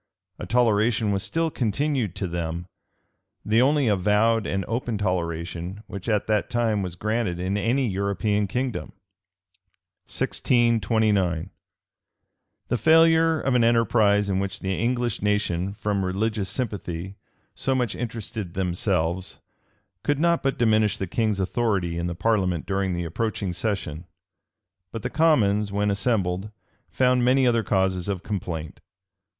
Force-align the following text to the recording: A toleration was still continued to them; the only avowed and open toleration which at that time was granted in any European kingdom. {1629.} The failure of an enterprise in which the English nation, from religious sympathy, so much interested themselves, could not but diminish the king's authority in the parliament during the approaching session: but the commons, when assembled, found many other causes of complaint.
A 0.39 0.47
toleration 0.47 1.11
was 1.11 1.21
still 1.21 1.51
continued 1.51 2.15
to 2.15 2.27
them; 2.27 2.65
the 3.45 3.61
only 3.61 3.87
avowed 3.87 4.47
and 4.47 4.65
open 4.67 4.97
toleration 4.97 5.83
which 5.85 6.09
at 6.09 6.25
that 6.25 6.49
time 6.49 6.81
was 6.81 6.95
granted 6.95 7.39
in 7.39 7.55
any 7.55 7.87
European 7.87 8.47
kingdom. 8.47 8.93
{1629.} 10.07 11.51
The 12.69 12.77
failure 12.77 13.39
of 13.41 13.53
an 13.53 13.63
enterprise 13.63 14.27
in 14.27 14.39
which 14.39 14.61
the 14.61 14.73
English 14.73 15.21
nation, 15.21 15.75
from 15.75 16.03
religious 16.03 16.49
sympathy, 16.49 17.13
so 17.53 17.75
much 17.75 17.93
interested 17.93 18.55
themselves, 18.55 19.37
could 20.01 20.17
not 20.17 20.41
but 20.41 20.57
diminish 20.57 20.97
the 20.97 21.05
king's 21.05 21.39
authority 21.39 21.99
in 21.99 22.07
the 22.07 22.15
parliament 22.15 22.65
during 22.65 22.95
the 22.95 23.05
approaching 23.05 23.53
session: 23.53 24.05
but 24.91 25.03
the 25.03 25.11
commons, 25.11 25.71
when 25.71 25.91
assembled, 25.91 26.49
found 26.89 27.23
many 27.23 27.45
other 27.45 27.61
causes 27.61 28.07
of 28.07 28.23
complaint. 28.23 28.79